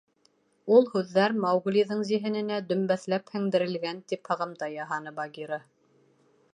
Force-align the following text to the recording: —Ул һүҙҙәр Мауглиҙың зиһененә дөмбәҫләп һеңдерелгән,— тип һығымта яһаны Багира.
—Ул 0.77 0.87
һүҙҙәр 0.93 1.35
Мауглиҙың 1.43 2.01
зиһененә 2.11 2.59
дөмбәҫләп 2.71 3.31
һеңдерелгән,— 3.37 4.03
тип 4.13 4.31
һығымта 4.35 4.75
яһаны 4.81 5.19
Багира. 5.23 5.63